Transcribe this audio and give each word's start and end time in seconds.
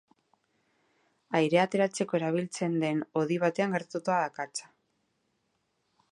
Airea 1.39 1.65
ateratzeko 1.67 2.17
erabiltzen 2.19 2.77
den 2.83 3.03
hodi 3.21 3.37
batean 3.43 3.75
gertatu 3.77 4.01
da 4.07 4.15
akatsa. 4.31 4.71